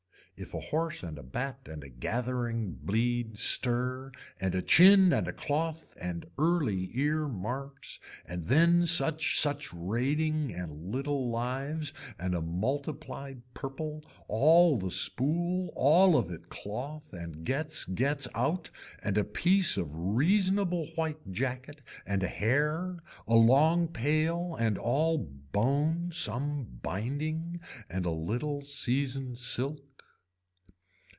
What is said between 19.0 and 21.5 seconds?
and a piece of reasonable white